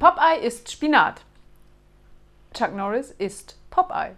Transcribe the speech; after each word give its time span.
Popeye 0.00 0.40
isst 0.40 0.66
Spinat. 0.66 1.18
Chuck 2.54 2.72
Norris 2.72 3.12
isst 3.18 3.56
Popeye. 3.70 4.16